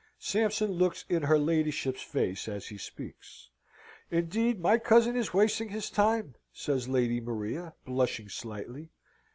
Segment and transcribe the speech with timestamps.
[0.17, 3.49] Sampson looks in her ladyship's face as he speaks.
[4.09, 8.89] "Indeed, my cousin is wasting his time," says Lady Maria, blushing slightly.